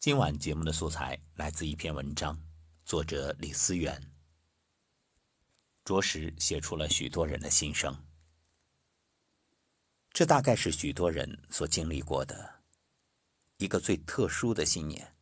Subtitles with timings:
[0.00, 2.42] 今晚节目的素材来自一篇文章，
[2.86, 4.10] 作者李思远，
[5.84, 7.94] 着实写出了许多人的心声。
[10.10, 12.62] 这大概是许多人所经历过的
[13.58, 15.14] 一个最特殊的新年。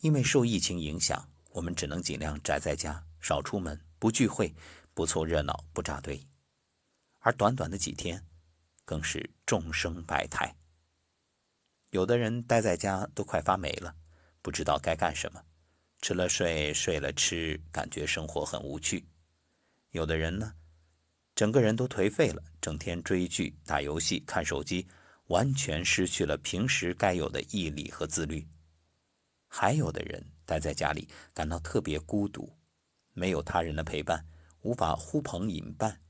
[0.00, 4.52] 因为受疫情影响，我们只能尽量宅在家，少出门，不聚会，
[4.92, 6.20] 不凑热闹，不扎堆。
[7.20, 8.26] 而短短的几天，
[8.84, 10.56] 更是众生百态。
[11.94, 13.94] 有的人待在家都快发霉了，
[14.42, 15.40] 不知道该干什么，
[16.02, 19.06] 吃了睡，睡了吃，感觉生活很无趣。
[19.92, 20.54] 有的人呢，
[21.36, 24.88] 整个人都颓废了，整天追剧、打游戏、看手机，
[25.28, 28.44] 完全失去了平时该有的毅力和自律。
[29.46, 32.52] 还有的人待在家里感到特别孤独，
[33.12, 34.26] 没有他人的陪伴，
[34.62, 36.00] 无法呼朋引伴，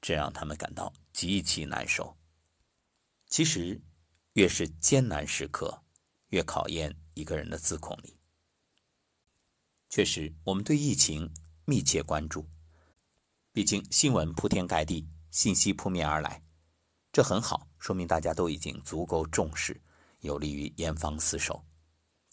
[0.00, 2.16] 这让他们感到极其难受。
[3.26, 3.80] 其实。
[4.34, 5.82] 越是艰难时刻，
[6.28, 8.16] 越考验一个人的自控力。
[9.90, 11.30] 确实，我们对疫情
[11.66, 12.48] 密切关注，
[13.52, 16.42] 毕竟新闻铺天盖地，信息扑面而来，
[17.12, 19.78] 这很好，说明大家都已经足够重视，
[20.20, 21.62] 有利于严防死守。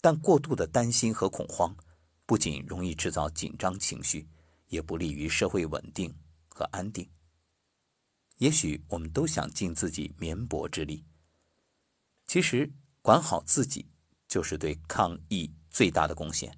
[0.00, 1.76] 但过度的担心和恐慌，
[2.24, 4.26] 不仅容易制造紧张情绪，
[4.68, 6.16] 也不利于社会稳定
[6.48, 7.06] 和安定。
[8.38, 11.04] 也许我们都想尽自己绵薄之力。
[12.32, 13.90] 其实，管好自己
[14.28, 16.56] 就是对抗疫最大的贡献。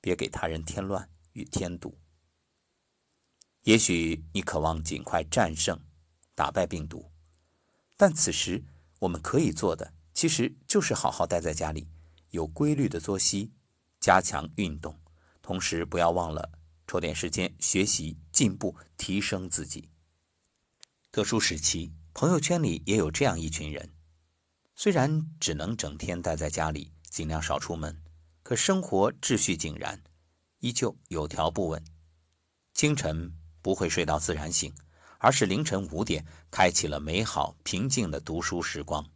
[0.00, 1.96] 别给他人添乱与添堵。
[3.62, 5.80] 也许你渴望尽快战胜、
[6.34, 7.12] 打败病毒，
[7.96, 8.64] 但此时
[8.98, 11.88] 我们可以做的，其实就是好好待在家里，
[12.30, 13.52] 有规律的作息，
[14.00, 14.98] 加强运动，
[15.40, 16.50] 同时不要忘了
[16.88, 19.88] 抽点时间学习、进步、提升自己。
[21.12, 23.88] 特殊时期，朋友圈里也有这样一群人。
[24.74, 28.02] 虽然只能整天待在家里，尽量少出门，
[28.42, 30.02] 可生活秩序井然，
[30.58, 31.84] 依旧有条不紊。
[32.74, 34.74] 清晨不会睡到自然醒，
[35.18, 39.08] 而是凌晨五点开启了美好平静的读书时光。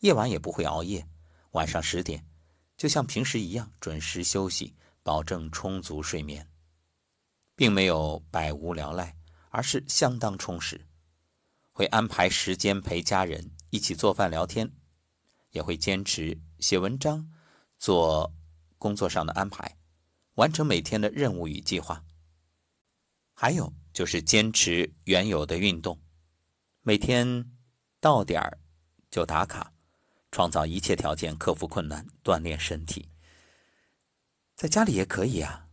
[0.00, 1.06] 夜晚也不会熬夜，
[1.52, 2.26] 晚上十点
[2.76, 6.50] 就像平时一样准时休息，保证充足睡眠，
[7.54, 9.16] 并没有百无聊赖，
[9.50, 10.88] 而是相当充实。
[11.70, 14.70] 会安排时间陪家人一起做饭聊天。
[15.50, 17.30] 也会坚持写文章，
[17.78, 18.32] 做
[18.78, 19.76] 工作上的安排，
[20.36, 22.02] 完成每天的任务与计划。
[23.34, 26.00] 还有就是坚持原有的运动，
[26.80, 27.52] 每天
[28.00, 28.58] 到点儿
[29.10, 29.74] 就打卡，
[30.30, 33.10] 创造一切条件克服困难，锻炼身体。
[34.56, 35.68] 在家里也可以啊，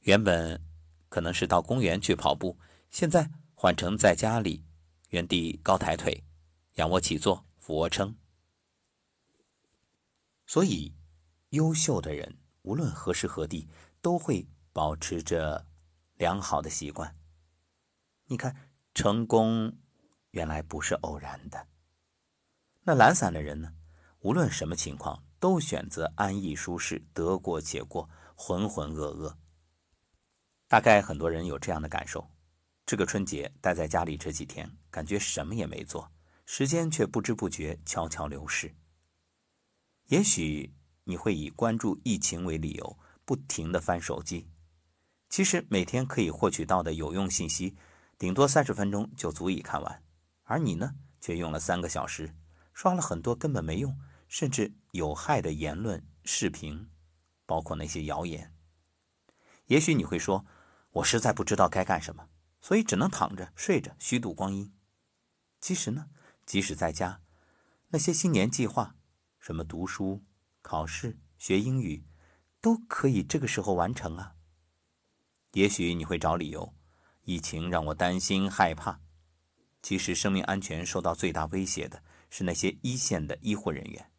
[0.00, 0.62] 原本
[1.08, 2.58] 可能是到公园去跑步，
[2.90, 4.62] 现在换成在家里
[5.08, 6.22] 原地高抬腿、
[6.78, 8.16] 仰卧起坐、俯卧撑。
[10.46, 10.94] 所以，
[11.50, 13.68] 优秀的人无论何时何地
[14.00, 15.66] 都会保持着
[16.14, 17.16] 良好的习惯。
[18.26, 19.76] 你看，成功
[20.30, 21.66] 原来不是偶然的。
[22.82, 23.74] 那懒散的人呢？
[24.20, 29.36] 无论什么情况，都选择安逸舒适，得过且过，浑浑噩噩。
[30.68, 32.30] 大概很多人有这样的感受：
[32.86, 36.10] 这个春节待在家里这几天，感觉什么也没做，
[36.50, 38.74] 时间却不知不觉悄悄流逝。
[40.06, 44.48] 也许你会以关注疫情为理由，不停的翻手机。
[45.28, 47.76] 其实每天可以获取到的有用信息，
[48.16, 50.02] 顶多三十分钟就足以看完。
[50.44, 52.34] 而你呢，却用了三个小时，
[52.72, 53.94] 刷了很多根本没用，
[54.26, 56.88] 甚至有害的言论、视频，
[57.44, 58.54] 包括那些谣言。
[59.66, 60.46] 也许你会说，
[60.92, 62.30] 我实在不知道该干什么，
[62.62, 64.72] 所以只能躺着、睡着，虚度光阴。
[65.60, 66.08] 其实呢，
[66.48, 67.20] 即使在家，
[67.88, 68.96] 那些新年计划。
[69.38, 70.24] 什么读书、
[70.62, 72.06] 考试、学英语，
[72.58, 74.34] 都可以这个时候完成啊。
[75.52, 76.74] 也许你会找理由，
[77.24, 78.98] 疫情让我担心害怕。
[79.82, 84.10] 其实，生命安全受到最大威胁的是那些一线的医护人员。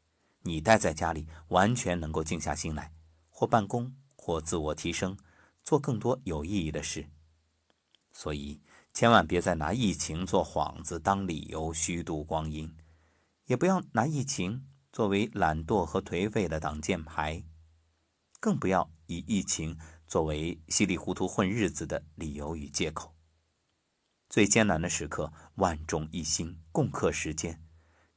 [0.43, 2.93] 你待在家里，完全能够静下心来，
[3.31, 5.17] 或办公，或自我提升，
[5.63, 7.09] 做更多有意义的事。
[8.13, 8.61] 所以，
[8.93, 12.75] 千万别再拿疫情做幌子当理由虚度光阴，
[13.45, 14.65] 也不要拿疫情。
[14.91, 17.43] 作为懒惰和颓废的挡箭牌，
[18.39, 19.77] 更不要以疫情
[20.07, 23.15] 作为稀里糊涂混日子的理由与借口。
[24.27, 27.63] 最艰难的时刻，万众一心，共克时艰。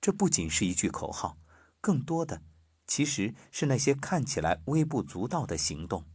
[0.01, 1.37] 这不仅是一句口号，
[1.83, 2.43] 更多的
[2.87, 6.07] 其实是那些看起来微不足道的行动。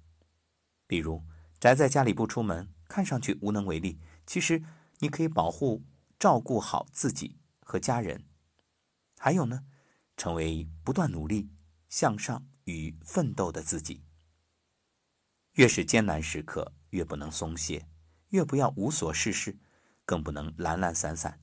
[0.88, 1.24] 比如
[1.60, 4.62] 宅在家里不出门，看上去无能为力，其实
[5.00, 5.84] 你可以保护、
[6.20, 8.28] 照顾好自己和家人。
[9.18, 9.66] 还有呢？
[10.16, 11.50] 成为不断努力、
[11.90, 14.04] 向上与奋斗的自己。
[15.54, 17.88] 越是艰难时刻，越不能松懈，
[18.30, 19.58] 越不要无所事事，
[20.06, 21.40] 更不能懒懒散散。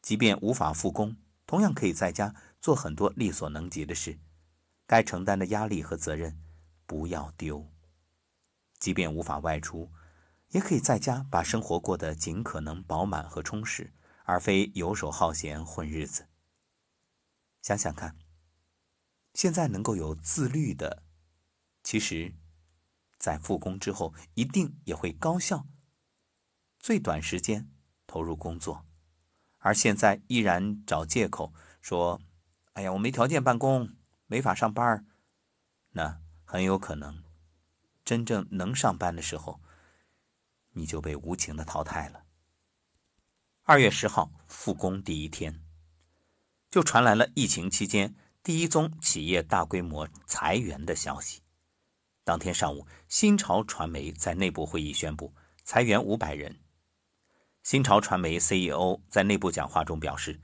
[0.00, 4.18] 即便无法复工，同样可以在家做很多力所能及的事。
[4.86, 6.40] 该承担的压力和责任
[6.86, 7.70] 不要丢。
[8.78, 9.92] 即便无法外出，
[10.48, 13.92] 也可以在家把生活过得尽可能饱满和充实，
[14.24, 16.28] 而非游手好闲混日子。
[17.60, 18.16] 想想看，
[19.34, 21.02] 现在能够有自律的，
[21.82, 22.34] 其实，
[23.18, 25.66] 在复工之后一定也会高效。
[26.78, 27.70] 最短时间
[28.06, 28.86] 投入工作，
[29.58, 31.52] 而现在依然找借口
[31.82, 32.22] 说
[32.74, 33.96] ：“哎呀，我没条件办公，
[34.26, 35.04] 没法上班。”
[35.92, 37.22] 那很有可能。
[38.04, 39.60] 真正能上班的时候，
[40.78, 42.22] 你就被无情的淘汰了。
[43.64, 45.62] 二月十号复工第一天，
[46.70, 51.42] 就传来了疫情期间第一宗企业大规模裁员的消息。
[52.24, 55.34] 当天上午，新潮传媒在内部会议宣布
[55.64, 56.60] 裁员五百人。
[57.62, 60.40] 新潮传媒 CEO 在内部讲话中表示：“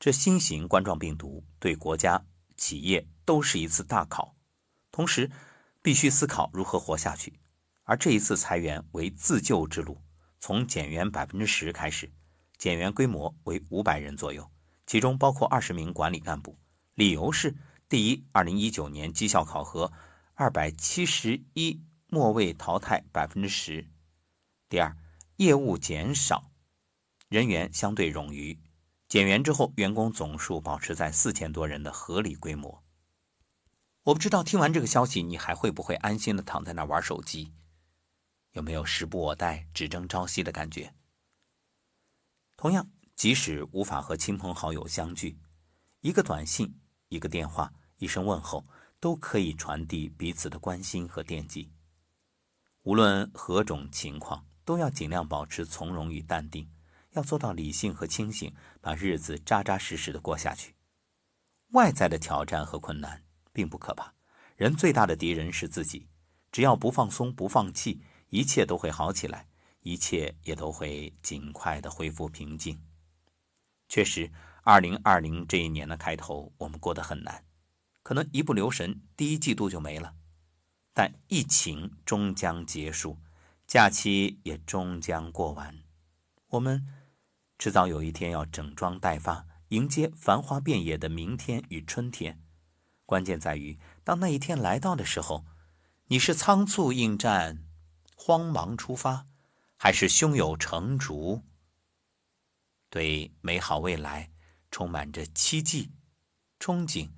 [0.00, 2.24] 这新型冠状病毒对国家、
[2.56, 4.34] 企业都是一次大考，
[4.90, 5.30] 同时。”
[5.80, 7.38] 必须思考如何活下去，
[7.88, 9.98] 而这一次裁员为自救之路，
[10.38, 12.12] 从减员百分之十开始，
[12.58, 14.46] 减员规模为五百人左右，
[14.86, 16.58] 其中包括二十名管理干部。
[16.96, 17.56] 理由是：
[17.88, 19.90] 第一，二零一九年绩效考核
[20.34, 23.82] 二百七十一末位淘汰百分之十；
[24.68, 24.94] 第二，
[25.36, 26.50] 业务减少，
[27.30, 28.60] 人员相对冗余，
[29.08, 32.84] 减员之后员工总数保持在四千多人的合理规模。
[34.02, 37.54] 我不知道听完这个消息，你还会不会安心的躺在那玩手机？
[38.52, 40.94] 有没有时不我待、只争朝夕的感觉？
[42.56, 45.38] 同样，即使无法和亲朋好友相聚，
[46.00, 48.64] 一个短信、一个电话、一声问候，
[49.00, 51.72] 都可以传递彼此的关心和惦记。
[52.82, 56.70] 无论何种情况，都要尽量保持从容与淡定，
[57.10, 60.74] 要做到理性和清醒，把日子扎扎实实的过下去。
[61.72, 63.24] 外在的挑战和困难。
[63.50, 64.14] 并不可怕，
[64.54, 66.06] 人最大的敌人是自己。
[66.52, 68.00] 只要不放松、不放弃，
[68.30, 69.48] 一切都会好起来，
[69.80, 72.80] 一切也都会尽快的恢复平静。
[73.88, 74.30] 确实，
[74.62, 77.44] 二零二零这一年的开头，我们过得很难，
[78.02, 80.14] 可能一不留神，第一季度就没了。
[80.92, 83.18] 但疫情终将结束，
[83.66, 85.84] 假期也终将过完，
[86.48, 86.86] 我们
[87.58, 92.42] 迟早有一天要整装待发，迎接繁花遍野的明天与春天。
[93.06, 95.46] 关键在于，当那一天来到的时候，
[96.08, 97.64] 你是仓促应战、
[98.20, 99.28] 慌忙出发，
[99.76, 101.44] 还是胸有成竹，
[102.90, 104.32] 对美好未来
[104.72, 105.92] 充满着期冀、
[106.58, 107.10] 憧憬、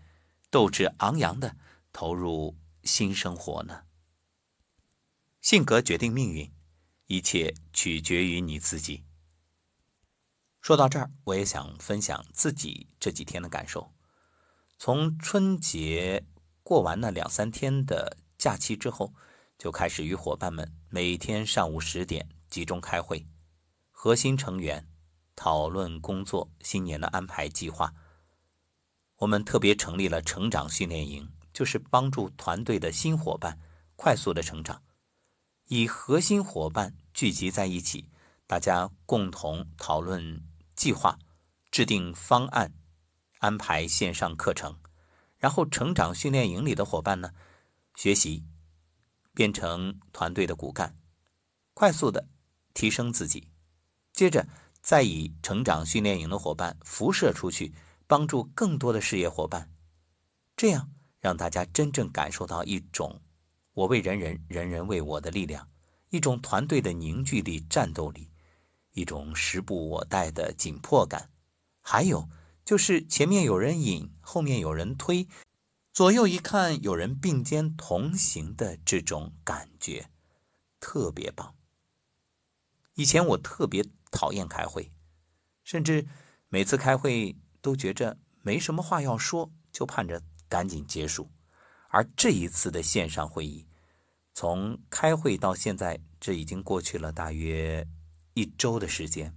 [0.51, 1.57] 斗志昂扬的
[1.91, 2.55] 投入
[2.85, 3.85] 新生活呢？
[5.41, 6.53] 性格决定命运，
[7.07, 9.05] 一切取决于你自己。
[10.61, 13.95] 说到这儿，我也想分享自己这几天的感受。
[14.79, 16.27] 从春节
[16.63, 19.15] 过完那两三天的假期之后，
[19.61, 23.27] 就开始与伙伴们每天上午十点集中开会，
[23.91, 24.89] 核心成员
[25.37, 27.93] 讨论工作、新年的安排计划。
[29.17, 33.61] 我们特别成立了成长训练营，就是帮助团队的新伙伴
[33.97, 34.83] 快速的成长，
[35.67, 38.09] 以核心伙伴聚集在一起，
[38.47, 40.43] 大家共同讨论
[40.75, 41.19] 计划，
[41.71, 42.73] 制定方案。
[43.41, 44.79] 安排线上课程，
[45.37, 47.33] 然后成长训练营里的伙伴呢，
[47.95, 48.47] 学习
[49.41, 50.99] 变成团队的骨干，
[51.73, 52.29] 快速的
[52.75, 53.49] 提升自己，
[54.13, 54.47] 接着
[54.83, 57.73] 再以成长训练营的伙伴辐射出去，
[58.07, 59.73] 帮助更多的事业伙伴，
[60.55, 63.23] 这样让大家真正感受到一种
[63.73, 65.71] 我为人人，人人为我的力量，
[66.11, 68.29] 一种团队的凝聚力、战斗力，
[68.93, 71.31] 一种时不我待的紧迫感，
[71.81, 72.29] 还有。
[72.63, 75.27] 就是前面有人引，后面有人推，
[76.01, 80.09] 左右一看有人并肩同行的这种感觉，
[80.81, 81.55] 特别棒。
[82.95, 84.91] 以前我特别讨厌开会，
[85.63, 86.09] 甚至
[86.49, 91.31] 每次开会都觉着没什么话要说，就盼着赶紧结束。
[91.91, 93.69] 而这一次的线上会议，
[94.33, 97.87] 从开会到现在，这已经过去了大约
[98.33, 99.37] 一周的时间，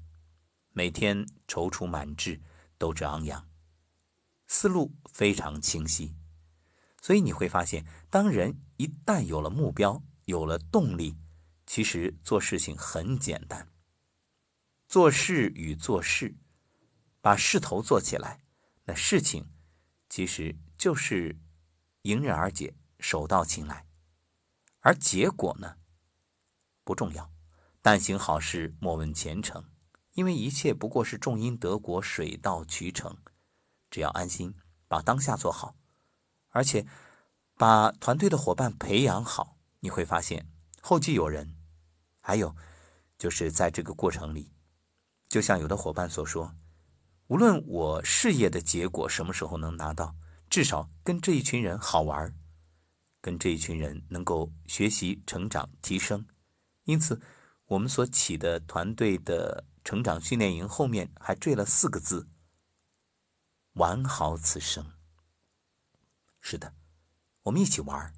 [0.72, 2.42] 每天踌躇满志。
[2.78, 3.50] 斗志昂扬，
[4.48, 6.16] 思路非常清晰，
[7.04, 11.18] 所以你会发现，当人一旦有了目标，有了动力，
[11.66, 13.68] 其实做事情很简单。
[14.88, 16.38] 做事与做事，
[17.20, 18.46] 把势头做起来，
[18.86, 19.52] 那事情
[20.08, 21.38] 其实就是
[22.04, 23.86] 迎刃而解，手到擒来。
[24.80, 25.76] 而结果呢，
[26.86, 27.30] 不重要，
[27.82, 29.66] 但行好事，莫问前程。
[30.14, 33.18] 因为一切不过是种因得果，水到渠成。
[33.90, 34.56] 只要安心，
[34.88, 35.76] 把当下做好，
[36.54, 36.88] 而且
[37.58, 40.48] 把团队的伙伴培养好，你会发现
[40.82, 41.58] 后继有人。
[42.22, 42.56] 还有，
[43.18, 44.54] 就是在这个过程里，
[45.28, 46.56] 就像有的伙伴所说，
[47.28, 50.16] 无论我事业的结果什么时候能拿到，
[50.50, 52.34] 至少跟这一群人好玩，
[53.20, 56.26] 跟这一群人能够学习、成长、提升。
[56.86, 57.22] 因此，
[57.66, 59.66] 我们所起的团队的。
[59.86, 62.30] 成长训练营后面还缀了四个字
[63.76, 64.94] ：“玩好此生。”
[66.44, 66.76] 是的，
[67.44, 68.14] 我们一起玩，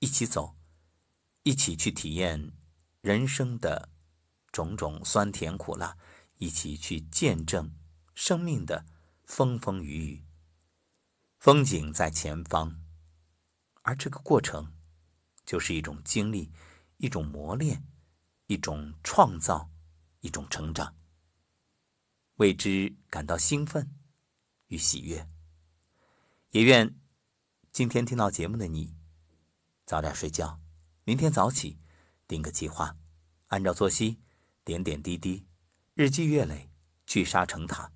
[0.00, 0.56] 一起走，
[1.44, 2.52] 一起去体验
[3.00, 3.88] 人生的
[4.50, 5.96] 种种酸甜苦辣，
[6.34, 7.74] 一起去见证
[8.14, 8.84] 生命的
[9.24, 10.24] 风风雨雨。
[11.38, 12.82] 风景在前方，
[13.82, 14.74] 而这个过程
[15.46, 16.52] 就是一种经历，
[16.96, 17.86] 一种磨练，
[18.48, 19.70] 一种创造。
[20.24, 20.96] 一种成长，
[22.36, 23.92] 为之感到兴奋
[24.68, 25.28] 与喜悦。
[26.50, 26.94] 也愿
[27.72, 28.94] 今天听到节目的你，
[29.86, 30.60] 早点睡觉，
[31.04, 31.78] 明天早起，
[32.28, 32.98] 定个计划，
[33.46, 34.20] 按照作息，
[34.62, 35.46] 点点滴滴，
[35.94, 36.70] 日积月累，
[37.06, 37.90] 聚沙成塔。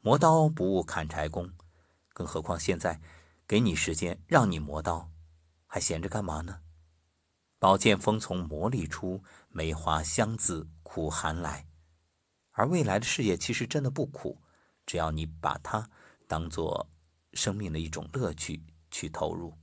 [0.00, 1.52] 磨刀不误砍柴工，
[2.14, 2.98] 更何况现在
[3.46, 5.12] 给你时间让你磨刀，
[5.66, 6.62] 还闲着干嘛呢？
[7.58, 11.66] 宝剑锋从磨砺出，梅花香自苦寒来。
[12.52, 14.40] 而未来的事业其实真的不苦，
[14.86, 15.90] 只要你把它
[16.26, 16.90] 当做
[17.34, 19.58] 生命的一种乐趣去投入。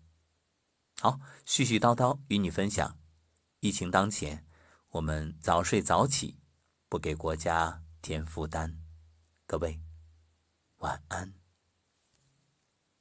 [1.00, 3.00] 好，絮絮叨叨与你分享。
[3.62, 4.46] 疫情当前，
[4.90, 6.38] 我们早睡早起，
[6.90, 8.84] 不给国家添负担。
[9.48, 9.80] 各位，
[10.80, 11.41] 晚安。